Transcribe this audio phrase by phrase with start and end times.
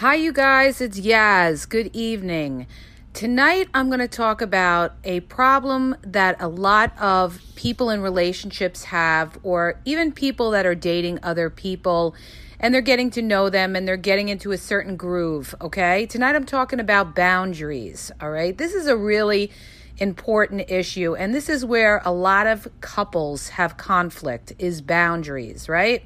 [0.00, 1.68] Hi, you guys, it's Yaz.
[1.68, 2.66] Good evening.
[3.12, 8.84] Tonight, I'm going to talk about a problem that a lot of people in relationships
[8.84, 12.14] have, or even people that are dating other people
[12.58, 15.54] and they're getting to know them and they're getting into a certain groove.
[15.60, 16.06] Okay.
[16.06, 18.10] Tonight, I'm talking about boundaries.
[18.22, 18.56] All right.
[18.56, 19.50] This is a really
[19.98, 26.02] important issue, and this is where a lot of couples have conflict is boundaries, right?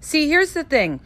[0.00, 0.98] See, here's the thing.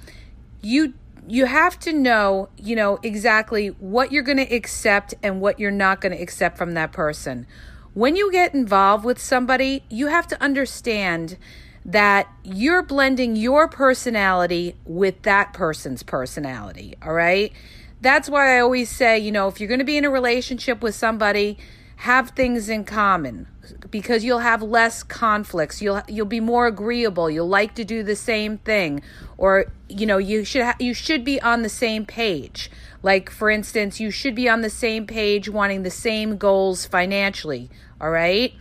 [0.63, 0.95] You
[1.29, 5.71] you have to know, you know, exactly what you're going to accept and what you're
[5.71, 7.47] not going to accept from that person.
[7.95, 11.37] When you get involved with somebody, you have to understand
[11.85, 17.53] that you're blending your personality with that person's personality, all right?
[18.01, 20.83] That's why I always say, you know, if you're going to be in a relationship
[20.83, 21.59] with somebody,
[22.03, 23.49] have things in common
[23.91, 25.83] because you'll have less conflicts.
[25.83, 27.29] You'll you'll be more agreeable.
[27.29, 29.03] You'll like to do the same thing.
[29.37, 32.71] Or you know you should ha- you should be on the same page.
[33.03, 37.69] Like for instance you should be on the same page wanting the same goals financially
[38.01, 38.55] all right?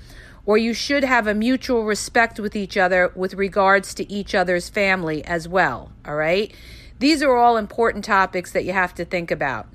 [0.47, 4.67] Or you should have a mutual respect with each other with regards to each other's
[4.67, 6.51] family as well all right?
[6.97, 9.67] These are all important topics that you have to think about.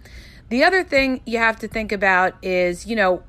[0.48, 3.22] The other thing you have to think about is you know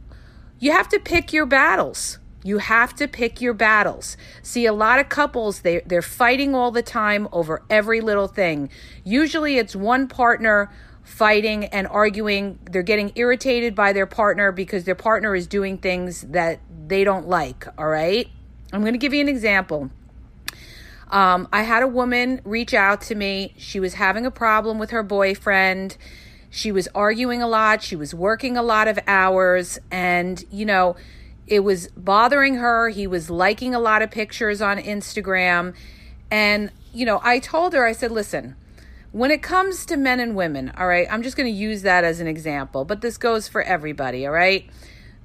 [0.59, 2.19] you have to pick your battles.
[2.43, 4.17] You have to pick your battles.
[4.41, 8.69] See, a lot of couples, they, they're fighting all the time over every little thing.
[9.03, 10.69] Usually it's one partner
[11.03, 12.59] fighting and arguing.
[12.69, 17.27] They're getting irritated by their partner because their partner is doing things that they don't
[17.27, 17.65] like.
[17.77, 18.27] All right.
[18.73, 19.89] I'm going to give you an example.
[21.09, 23.53] Um, I had a woman reach out to me.
[23.57, 25.95] She was having a problem with her boyfriend
[26.55, 30.95] she was arguing a lot, she was working a lot of hours, and, you know,
[31.47, 32.89] it was bothering her.
[32.89, 35.73] He was liking a lot of pictures on Instagram.
[36.29, 38.55] And, you know, I told her, I said, listen,
[39.11, 42.03] when it comes to men and women, all right, I'm just going to use that
[42.03, 44.69] as an example, but this goes for everybody, all right?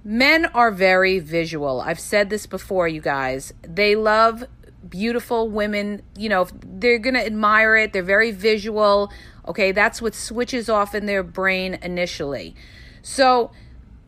[0.02, 1.82] Men are very visual.
[1.82, 3.52] I've said this before, you guys.
[3.60, 4.44] They love
[4.90, 6.02] beautiful women.
[6.16, 7.92] You know, they're going to admire it.
[7.92, 9.12] They're very visual.
[9.46, 12.54] Okay, that's what switches off in their brain initially.
[13.02, 13.50] So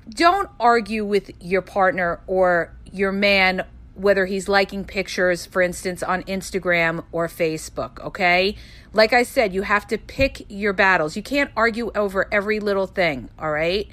[0.09, 3.65] don't argue with your partner or your man
[4.01, 8.57] whether he's liking pictures, for instance, on Instagram or Facebook, okay?
[8.93, 11.17] Like I said, you have to pick your battles.
[11.17, 13.89] You can't argue over every little thing, all right?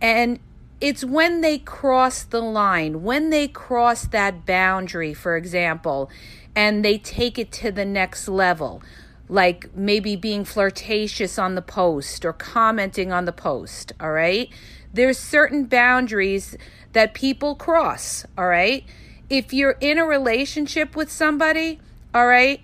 [0.00, 0.38] And
[0.80, 6.10] it's when they cross the line, when they cross that boundary, for example,
[6.54, 8.82] and they take it to the next level
[9.28, 14.50] like maybe being flirtatious on the post or commenting on the post, all right?
[14.92, 16.56] There's certain boundaries
[16.92, 18.84] that people cross, all right?
[19.28, 21.78] If you're in a relationship with somebody,
[22.14, 22.62] all right,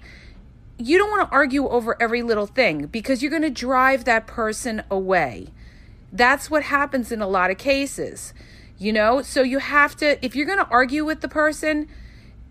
[0.78, 4.26] you don't want to argue over every little thing because you're going to drive that
[4.26, 5.48] person away.
[6.14, 8.32] That's what happens in a lot of cases,
[8.78, 9.20] you know?
[9.20, 11.88] So you have to, if you're going to argue with the person,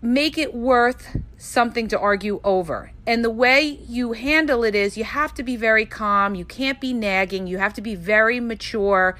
[0.02, 2.92] make it worth something to argue over.
[3.06, 6.34] And the way you handle it is you have to be very calm.
[6.34, 7.46] You can't be nagging.
[7.46, 9.16] You have to be very mature,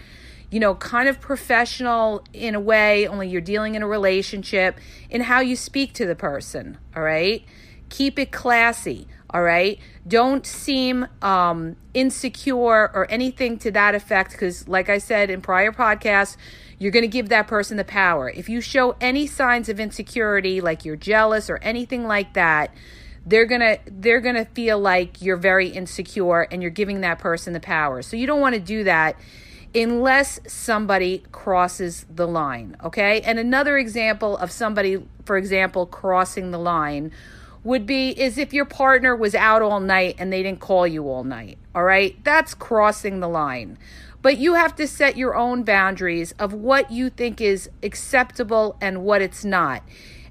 [0.50, 4.78] you know, kind of professional in a way, only you're dealing in a relationship,
[5.08, 6.76] in how you speak to the person.
[6.94, 7.42] All right.
[7.88, 9.08] Keep it classy.
[9.34, 9.80] All right.
[10.06, 14.30] Don't seem um, insecure or anything to that effect.
[14.30, 16.36] Because, like I said in prior podcasts,
[16.78, 18.30] you're going to give that person the power.
[18.30, 22.72] If you show any signs of insecurity, like you're jealous or anything like that,
[23.26, 27.18] they're going to they're going to feel like you're very insecure and you're giving that
[27.18, 28.02] person the power.
[28.02, 29.18] So you don't want to do that
[29.74, 33.20] unless somebody crosses the line, okay?
[33.22, 37.10] And another example of somebody for example crossing the line
[37.64, 41.08] would be is if your partner was out all night and they didn't call you
[41.08, 41.58] all night.
[41.74, 42.22] All right?
[42.22, 43.78] That's crossing the line.
[44.22, 49.02] But you have to set your own boundaries of what you think is acceptable and
[49.02, 49.82] what it's not.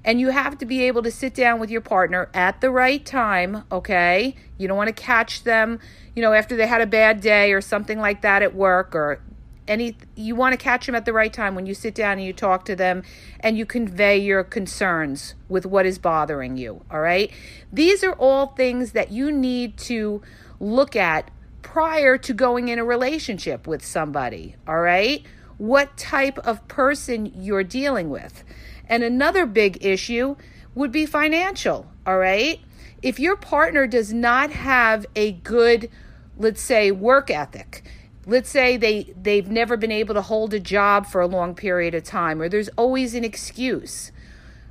[0.04, 3.04] And you have to be able to sit down with your partner at the right
[3.04, 4.34] time, okay?
[4.58, 5.78] You don't want to catch them,
[6.14, 9.20] you know, after they had a bad day or something like that at work or
[9.66, 12.24] any you want to catch them at the right time when you sit down and
[12.24, 13.02] you talk to them
[13.40, 17.30] and you convey your concerns with what is bothering you all right?
[17.72, 20.22] These are all things that you need to
[20.60, 21.30] look at
[21.62, 25.24] prior to going in a relationship with somebody all right?
[25.56, 28.44] What type of person you're dealing with.
[28.88, 30.36] And another big issue
[30.74, 32.60] would be financial all right?
[33.02, 35.90] If your partner does not have a good
[36.36, 37.84] let's say work ethic
[38.26, 41.94] let's say they they've never been able to hold a job for a long period
[41.94, 44.12] of time or there's always an excuse.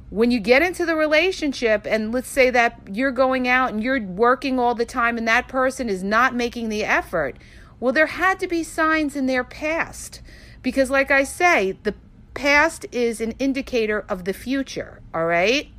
[0.09, 4.01] When you get into the relationship and let's say that you're going out and you're
[4.01, 7.37] working all the time and that person is not making the effort
[7.79, 10.21] well there had to be signs in their past.
[10.61, 11.95] Because like i say the
[12.33, 15.69] past is an indicator of the future all right?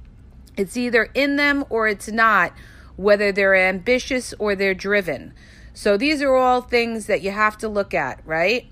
[0.57, 2.53] It's either in them or it's not
[2.97, 5.35] whether they're ambitious or they're driven
[5.75, 8.67] so these are all things that you have to look at, right?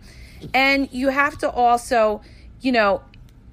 [0.54, 2.22] And you have to also,
[2.60, 3.02] you know,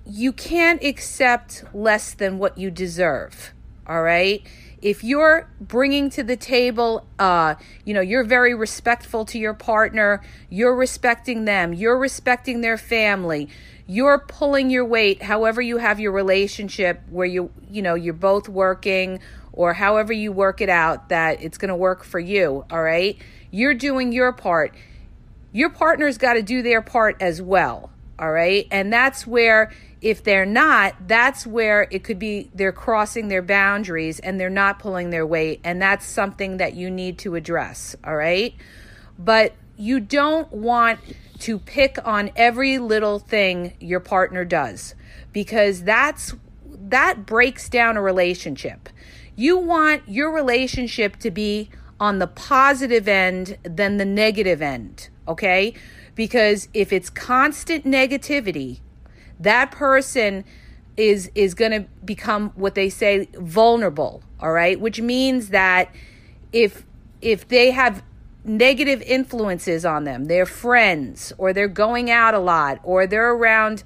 [0.06, 3.54] you can't accept less than what you deserve,
[3.86, 4.44] all right?
[4.81, 7.56] If you're bringing to the table, uh,
[7.86, 13.50] you know, you're very respectful to your partner, you're respecting them, you're respecting their family,
[13.90, 18.48] you're pulling your weight however you have your relationship where you you know you're both
[18.48, 19.19] working
[19.51, 23.18] or however you work it out that it's going to work for you all right
[23.51, 24.74] you're doing your part.
[25.51, 27.90] Your partner's got to do their part as well.
[28.19, 28.68] All right.
[28.69, 34.19] And that's where, if they're not, that's where it could be they're crossing their boundaries
[34.19, 35.62] and they're not pulling their weight.
[35.63, 37.96] And that's something that you need to address.
[38.04, 38.54] All right.
[39.18, 41.00] But you don't want
[41.40, 44.94] to pick on every little thing your partner does
[45.31, 46.36] because that's
[46.66, 48.90] that breaks down a relationship.
[49.36, 51.69] You want your relationship to be
[52.00, 55.74] on the positive end than the negative end, okay?
[56.16, 58.80] Because if it's constant negativity,
[59.40, 60.46] that person
[60.98, 64.80] is is going to become what they say vulnerable, all right?
[64.80, 65.94] Which means that
[66.51, 66.86] if
[67.22, 68.04] if they have
[68.44, 73.84] negative influences on them, their friends or they're going out a lot or they're around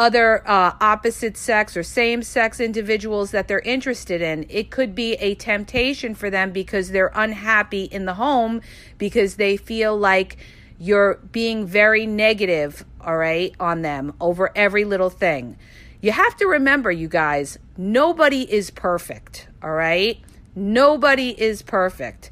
[0.00, 4.46] other uh, opposite sex or same sex individuals that they're interested in.
[4.48, 8.62] It could be a temptation for them because they're unhappy in the home
[8.96, 10.38] because they feel like
[10.78, 15.58] you're being very negative, all right, on them over every little thing.
[16.00, 20.18] You have to remember, you guys, nobody is perfect, all right?
[20.56, 22.30] Nobody is perfect.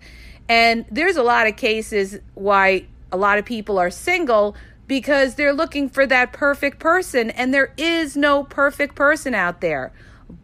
[0.48, 4.56] And there's a lot of cases why a lot of people are single
[4.88, 9.92] because they're looking for that perfect person, and there is no perfect person out there.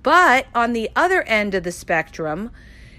[0.03, 2.51] But on the other end of the spectrum,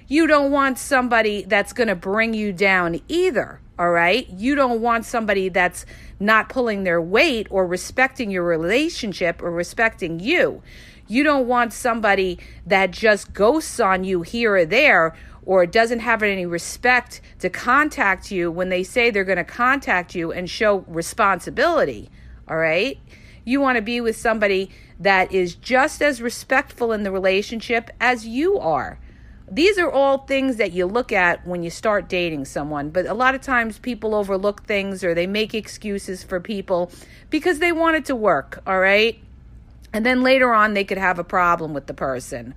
[0.07, 3.61] you don't want somebody that's going to bring you down either.
[3.77, 4.27] All right.
[4.29, 5.85] You don't want somebody that's
[6.19, 10.61] not pulling their weight or respecting your relationship or respecting you.
[11.07, 15.15] You don't want somebody that just ghosts on you here or there
[15.45, 20.15] or doesn't have any respect to contact you when they say they're going to contact
[20.15, 22.09] you and show responsibility,
[22.47, 22.99] all right?
[23.43, 28.25] You want to be with somebody that is just as respectful in the relationship as
[28.25, 28.99] you are.
[29.51, 33.13] These are all things that you look at when you start dating someone, but a
[33.13, 36.91] lot of times people overlook things or they make excuses for people
[37.29, 39.19] because they want it to work, all right?
[39.93, 42.55] And then later on, they could have a problem with the person.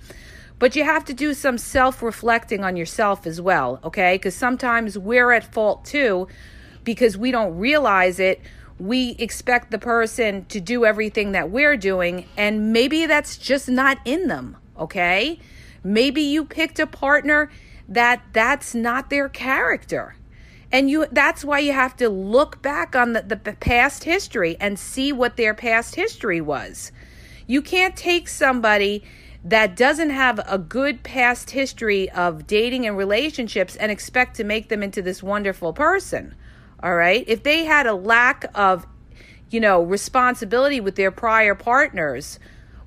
[0.59, 4.17] But you have to do some self reflecting on yourself as well, okay?
[4.17, 6.29] Because sometimes we're at fault too
[6.85, 8.41] because we don't realize it.
[8.79, 13.99] We expect the person to do everything that we're doing, and maybe that's just not
[14.05, 15.39] in them, okay?
[15.83, 17.51] Maybe you picked a partner
[17.89, 20.15] that that's not their character.
[20.71, 24.79] And you that's why you have to look back on the, the past history and
[24.79, 26.93] see what their past history was.
[27.47, 29.03] You can't take somebody
[29.45, 34.69] that doesn't have a good past history of dating and relationships and expect to make
[34.69, 36.35] them into this wonderful person.
[36.83, 37.25] All right.
[37.27, 38.87] If they had a lack of,
[39.51, 42.39] you know, responsibility with their prior partners,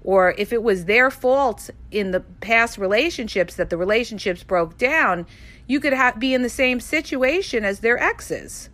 [0.04, 5.26] or if it was their fault in the past relationships that the relationships broke down,
[5.68, 8.70] you could have, be in the same situation as their exes.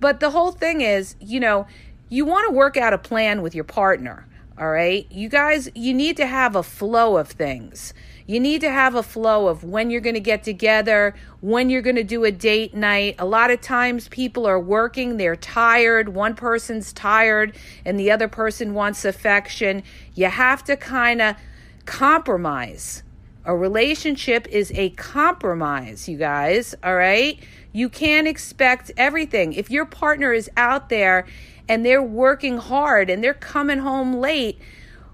[0.00, 1.66] But the whole thing is, you know,
[2.08, 4.26] you want to work out a plan with your partner
[4.58, 5.06] All right.
[5.08, 7.94] You guys, you need to have a flow of things.
[8.26, 11.80] You need to have a flow of when you're going to get together, when you're
[11.80, 13.14] going to do a date night.
[13.20, 16.08] A lot of times people are working, they're tired.
[16.08, 19.84] One person's tired and the other person wants affection.
[20.14, 21.36] You have to kind of
[21.84, 23.04] compromise.
[23.44, 27.38] A relationship is a compromise, you guys, all right?
[27.72, 29.52] You can't expect everything.
[29.52, 31.26] If your partner is out there
[31.68, 34.58] and they're working hard and they're coming home late,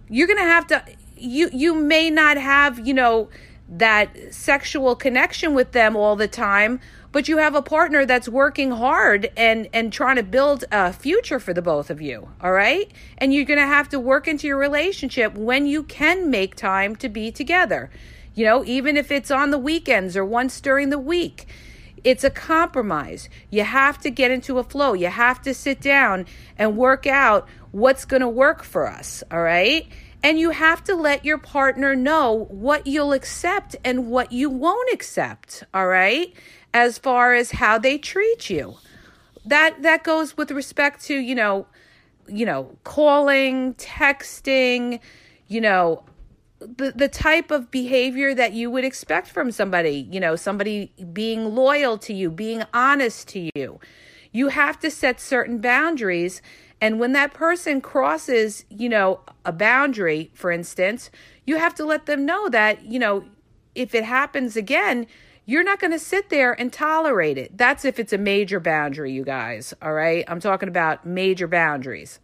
[0.09, 0.85] you're going to have to
[1.17, 3.29] you you may not have, you know,
[3.69, 6.81] that sexual connection with them all the time,
[7.13, 11.41] but you have a partner that's working hard and and trying to build a future
[11.41, 12.91] for the both of you, all right?
[13.19, 16.97] And you're going to have to work into your relationship when you can make time
[16.97, 17.91] to be together.
[18.35, 21.47] You know, even if it's on the weekends or once during the week.
[22.05, 23.31] It's a compromise.
[23.51, 24.93] You have to get into a flow.
[24.93, 26.27] You have to sit down
[26.59, 29.89] and work out what's going to work for us, all right?
[30.23, 34.93] And you have to let your partner know what you'll accept and what you won't
[34.93, 36.33] accept, all right?
[36.73, 38.77] As far as how they treat you.
[39.47, 41.67] That that goes with respect to, you know,
[42.27, 45.01] you know, calling, texting,
[45.49, 46.05] you know,
[46.77, 51.55] the the type of behavior that you would expect from somebody, you know, somebody being
[51.55, 53.81] loyal to you, being honest to you.
[54.33, 56.43] You have to set certain boundaries
[56.85, 61.11] and when that person crosses, you know, a boundary, for instance,
[61.47, 63.25] you have to let them know that, you know,
[63.75, 65.07] if it happens again,
[65.47, 67.57] you're not going to sit there and tolerate it.
[67.57, 69.73] That's if it's a major boundary, you guys.
[69.81, 70.25] All right.
[70.29, 72.21] I'm talking about major boundaries.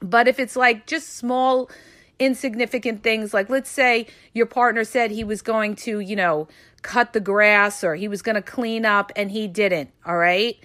[0.00, 1.70] But if it's like just small,
[2.18, 6.48] insignificant things, like let's say your partner said he was going to, you know,
[6.82, 9.90] cut the grass or he was going to clean up and he didn't.
[10.04, 10.58] All right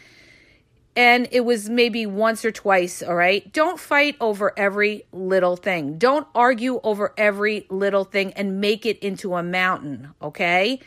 [0.95, 3.51] and it was maybe once or twice, all right?
[3.53, 5.97] Don't fight over every little thing.
[5.97, 10.79] Don't argue over every little thing and make it into a mountain, okay?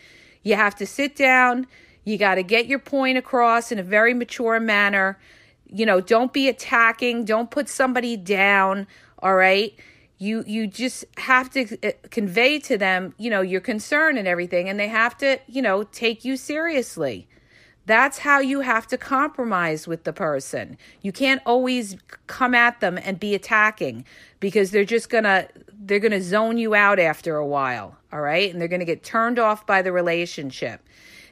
[0.43, 1.67] You have to sit down.
[2.05, 5.19] You got to get your point across in a very mature manner.
[5.67, 8.87] You know, don't be attacking, don't put somebody down,
[9.21, 9.75] all right?
[10.25, 14.69] You you just have to uh, convey to them, you know, your concern and everything
[14.69, 17.29] and they have to, you know, take you seriously.
[17.87, 20.79] That's how you have to compromise with the person.
[21.03, 24.07] You can't always come at them and be attacking
[24.41, 25.49] because they're just to
[25.87, 28.51] they're to zone you out after a while, all right?
[28.51, 30.81] And they're to get turned off by the relationship.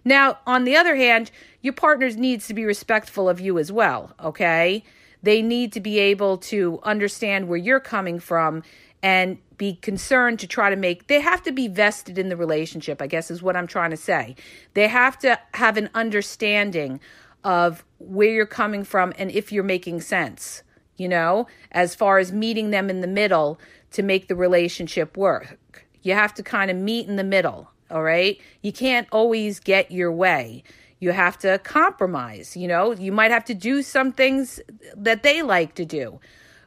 [0.04, 1.30] Now, on the other hand,
[1.62, 4.84] your partners needs to be respectful of you as well, okay?
[5.22, 8.62] They need to be able to understand where you're coming from
[9.02, 13.02] and be concerned to try to make they have to be vested in the relationship
[13.02, 14.34] i guess is what i'm trying to say.
[14.74, 17.00] They have to have an understanding
[17.44, 20.62] of where you're coming from and if you're making sense
[20.96, 23.58] you know as far as meeting them in the middle
[23.92, 25.86] to make the relationship work.
[26.02, 28.40] You have to kind of meet in the middle all right?
[28.62, 30.64] You can't always get your way
[31.02, 34.60] you have to compromise you know you might have to do some things
[34.96, 36.20] that they like to do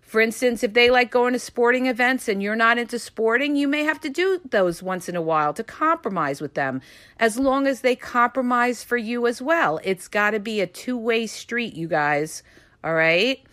[0.05, 3.67] for instance, if they like going to sporting events and you're not into sporting, you
[3.67, 6.81] may have to do those once in a while to compromise with them,
[7.19, 9.79] as long as they compromise for you as well.
[9.83, 12.43] It's got to be a two way street, you guys.
[12.83, 13.43] All right.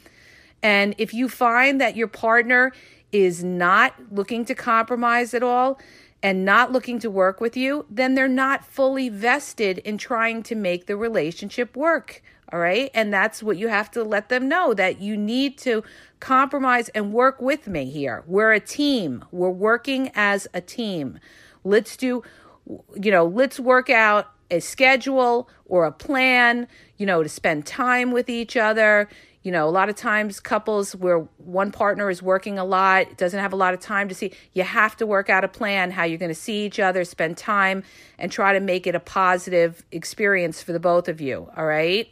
[0.62, 2.72] And if you find that your partner
[3.12, 5.80] is not looking to compromise at all
[6.22, 10.54] and not looking to work with you, then they're not fully vested in trying to
[10.54, 12.22] make the relationship work.
[12.52, 12.90] All right.
[12.92, 15.82] And that's what you have to let them know that you need to
[16.20, 18.22] compromise and work with me here.
[18.26, 19.24] We're a team.
[19.32, 21.18] We're working as a team.
[21.64, 22.22] Let's do,
[22.66, 28.12] you know, let's work out a schedule or a plan, you know, to spend time
[28.12, 29.08] with each other.
[29.42, 33.40] You know, a lot of times couples where one partner is working a lot, doesn't
[33.40, 36.04] have a lot of time to see, you have to work out a plan how
[36.04, 37.82] you're going to see each other, spend time,
[38.18, 41.50] and try to make it a positive experience for the both of you.
[41.56, 42.08] All right.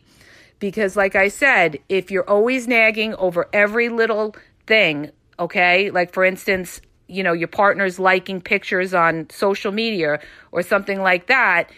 [0.59, 4.35] Because, like I said, if you're always nagging over every little
[4.67, 10.21] thing, okay, like for instance, you know, your partner's liking pictures on social media
[10.53, 11.71] or something like that,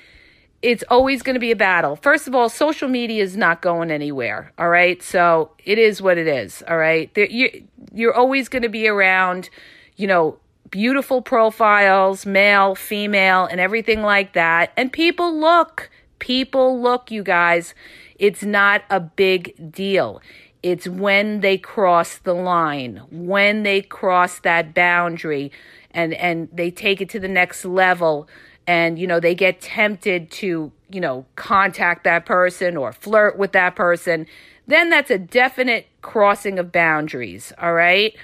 [0.62, 1.96] it's always going to be a battle.
[1.96, 4.52] First of all, social media is not going anywhere.
[4.56, 5.02] All right.
[5.02, 6.62] So it is what it is.
[6.68, 7.10] All right.
[7.16, 7.50] You're,
[7.92, 9.50] you're always going to be around,
[9.96, 10.38] you know,
[10.70, 14.72] beautiful profiles, male, female, and everything like that.
[14.76, 15.90] And people look,
[16.20, 17.74] people look, you guys.
[18.18, 20.22] It's not a big deal.
[20.62, 25.50] It's when they cross the line, when they cross that boundary
[25.90, 28.28] and and they take it to the next level
[28.66, 33.52] and you know they get tempted to, you know, contact that person or flirt with
[33.52, 34.26] that person,
[34.66, 38.14] then that's a definite crossing of boundaries, all right?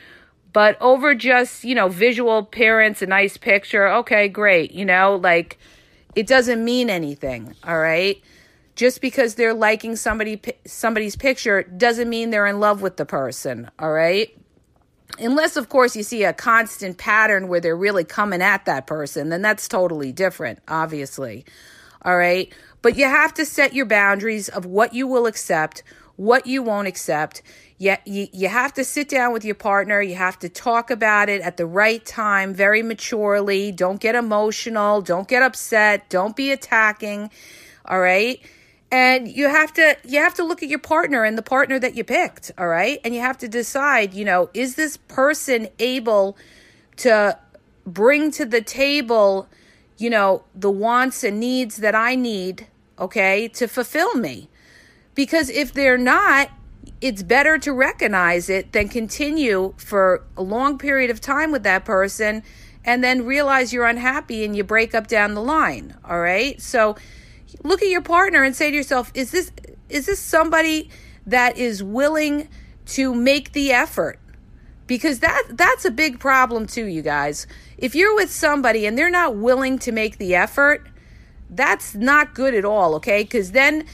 [0.53, 4.73] But over just, you know, visual appearance, a nice picture, okay, great.
[4.73, 5.59] You know, like
[6.15, 8.21] it doesn't mean anything, all right?
[8.75, 13.71] Just because they're liking somebody somebody's picture doesn't mean they're in love with the person,
[13.79, 14.37] all right?
[15.19, 19.31] Unless, of course, you see a constant pattern where they're really coming at that person,
[19.31, 21.45] then that's totally different, obviously.
[22.03, 22.53] All right.
[22.83, 25.83] But you have to set your boundaries of what you will accept,
[26.17, 27.43] what you won't accept.
[27.79, 30.01] You, you, you have to sit down with your partner.
[30.01, 33.73] You have to talk about it at the right time, very maturely.
[33.73, 35.01] Don't get emotional.
[35.01, 36.09] Don't get upset.
[36.09, 37.31] Don't be attacking.
[37.85, 38.41] All right
[38.91, 41.95] and you have to you have to look at your partner and the partner that
[41.95, 43.01] you picked all right?
[43.05, 46.37] And you have to decide you know is this person able
[46.97, 47.39] to
[47.87, 49.49] bring to the table
[49.97, 52.67] you know the wants and needs that i need
[52.99, 54.49] okay to fulfill me?
[55.15, 56.51] Because if they're not
[57.01, 61.85] it's better to recognize it than continue for a long period of time with that
[61.85, 62.43] person
[62.85, 66.61] and then realize you're unhappy and you break up down the line all right?
[66.63, 66.97] So
[67.63, 69.53] look at your partner and say to yourself, is this
[69.89, 70.91] is this somebody
[71.27, 72.49] that is willing
[72.87, 74.19] to make the effort?
[74.87, 77.47] Because that that's a big problem too, you guys.
[77.77, 80.89] If you're with somebody and they're not willing to make the effort,
[81.51, 83.25] that's not good at all, okay?
[83.25, 83.85] Cuz then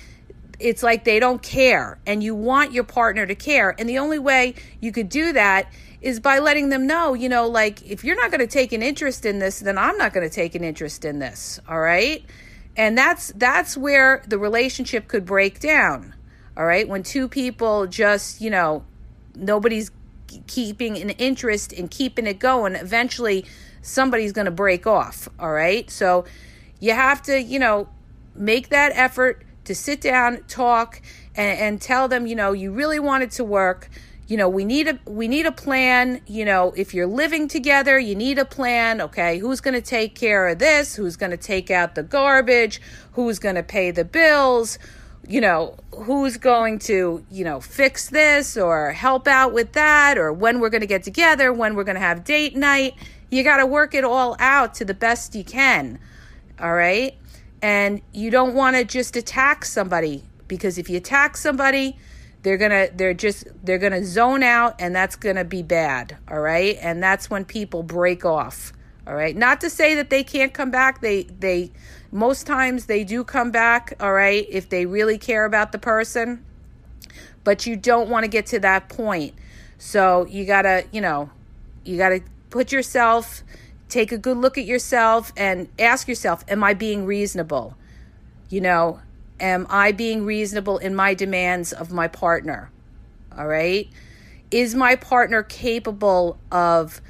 [0.61, 3.75] it's like they don't care and you want your partner to care.
[3.79, 7.49] And the only way you could do that is by letting them know, you know,
[7.49, 10.29] like if you're not going to take an interest in this, then I'm not going
[10.29, 12.25] to take an interest in this, all right?
[12.77, 16.15] And that's that's where the relationship could break down
[16.57, 16.89] all right?
[16.89, 18.85] When two people just you know
[19.35, 19.91] nobody's
[20.47, 23.45] keeping an interest in keeping it going eventually
[23.83, 25.91] somebody's going to break off all right?
[25.91, 26.25] So
[26.81, 27.89] you have to you know
[28.35, 31.01] make that effort to sit down talk
[31.37, 33.89] and, and tell them you know you really want it to work
[34.27, 37.99] you know we need a we need a plan you know if you're living together
[37.99, 41.37] you need a plan okay who's going to take care of this who's going to
[41.37, 42.81] take out the garbage
[43.13, 44.79] who's going to pay the bills
[45.27, 50.33] you know who's going to you know fix this or help out with that or
[50.33, 52.95] when we're going to get together when we're going to have date night.
[53.31, 55.99] You got to work it all out to the best you can
[56.61, 57.17] all right?
[57.63, 61.97] And you don't want to just attack somebody because if you attack somebody
[62.45, 66.79] they're gonna they're just they're gonna zone out and that's gonna be bad all right?
[66.81, 68.73] And that's when people break off
[69.07, 69.35] all right?
[69.35, 71.01] Not to say that they can't come back.
[71.01, 71.73] They they
[72.13, 76.45] most times they do come back all right if they really care about the person.
[77.45, 79.35] But you don't want to get to that point.
[79.79, 81.31] So you gotta you know
[81.85, 83.43] you gotta put yourself
[83.89, 87.75] take a good look at yourself and ask yourself am i being reasonable?
[88.51, 89.01] You know
[89.45, 92.71] Am I being reasonable in my demands of my partner?
[93.37, 93.91] All right.
[94.51, 97.03] Is my partner capable of,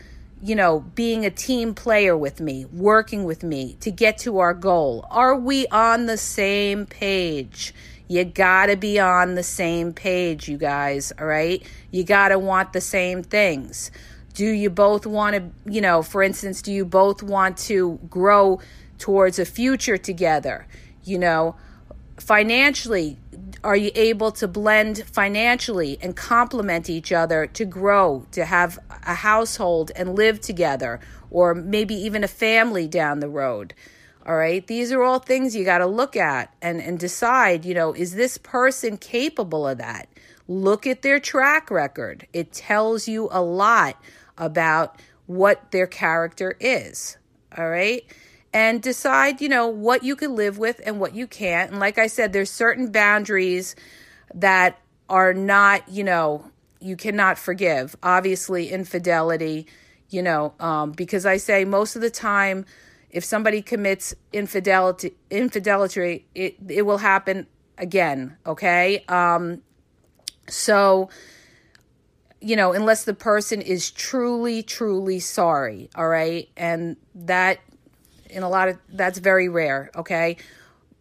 [0.42, 4.52] you know, being a team player with me, working with me to get to our
[4.52, 5.06] goal?
[5.12, 7.72] Are we on the same page?
[8.08, 11.12] You gotta be on the same page, you guys.
[11.16, 11.64] All right.
[11.92, 13.92] You gotta want the same things.
[14.32, 18.58] Do you both want to, you know, for instance, do you both want to grow
[18.98, 20.66] towards a future together?
[21.04, 21.54] You know,
[22.18, 23.18] financially
[23.62, 29.14] are you able to blend financially and complement each other to grow to have a
[29.14, 31.00] household and live together
[31.30, 33.74] or maybe even a family down the road?
[34.26, 34.66] All right?
[34.66, 38.14] These are all things you got to look at and and decide you know is
[38.14, 40.08] this person capable of that?
[40.46, 42.26] Look at their track record.
[42.32, 43.96] It tells you a lot
[44.36, 47.16] about what their character is.
[47.56, 48.04] All right
[48.54, 51.72] and decide, you know, what you can live with and what you can't.
[51.72, 53.74] And like I said, there's certain boundaries
[54.32, 57.96] that are not, you know, you cannot forgive.
[58.00, 59.66] Obviously, infidelity,
[60.08, 62.64] you know, um, because I say most of the time,
[63.10, 68.36] if somebody commits infidelity, infidelity, it it will happen again.
[68.46, 69.62] Okay, um,
[70.48, 71.10] so
[72.40, 77.58] you know, unless the person is truly, truly sorry, all right, and that
[78.34, 80.36] in a lot of that's very rare, okay?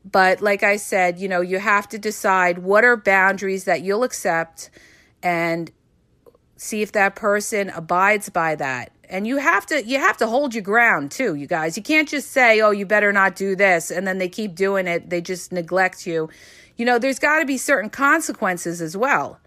[0.10, 4.04] But like I said, you know, you have to decide what are boundaries that you'll
[4.04, 4.70] accept
[5.22, 5.72] and
[6.58, 8.92] see if that person abides by that.
[9.10, 11.78] And you have to you have to hold your ground too, you guys.
[11.78, 14.88] You can't just say, "Oh, you better not do this," and then they keep doing
[14.88, 15.10] it.
[15.10, 16.30] They just neglect you.
[16.78, 19.40] You know, there's got to be certain consequences as well.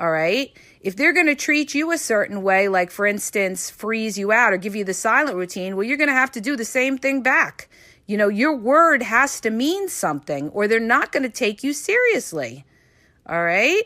[0.00, 0.50] All right?
[0.80, 4.54] If they're going to treat you a certain way, like for instance, freeze you out
[4.54, 6.96] or give you the silent routine, well, you're going to have to do the same
[6.96, 7.68] thing back.
[8.06, 11.74] You know, your word has to mean something or they're not going to take you
[11.74, 12.64] seriously.
[13.28, 13.84] All right?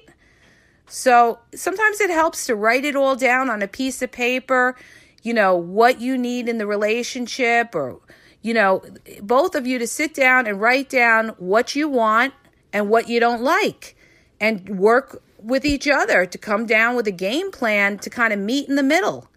[0.86, 4.76] So sometimes it helps to write it all down on a piece of paper,
[5.22, 8.00] you know, what you need in the relationship, or,
[8.40, 8.84] you know,
[9.20, 12.34] both of you to sit down and write down what you want
[12.72, 13.96] and what you don't like
[14.40, 18.38] and work with each other to come down with a game plan to kind of
[18.38, 19.28] meet in the middle.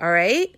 [0.00, 0.54] All right.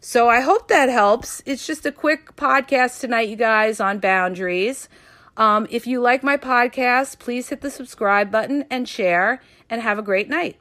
[0.00, 1.42] So I hope that helps.
[1.46, 4.88] It's just a quick podcast tonight, you guys, on boundaries.
[5.36, 9.98] Um, if you like my podcast, please hit the subscribe button and share, and have
[9.98, 10.58] a great night.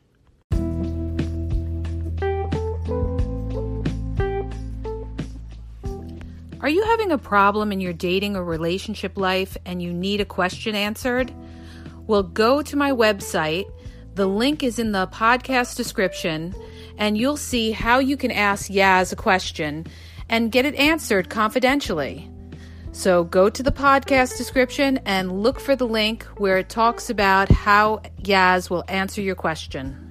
[6.61, 10.25] Are you having a problem in your dating or relationship life and you need a
[10.25, 11.33] question answered?
[12.05, 13.65] Well, go to my website.
[14.15, 16.53] The link is in the podcast description,
[16.97, 19.87] and you'll see how you can ask Yaz a question
[20.27, 22.29] and get it answered confidentially.
[22.91, 27.49] So go to the podcast description and look for the link where it talks about
[27.49, 30.10] how Yaz will answer your question.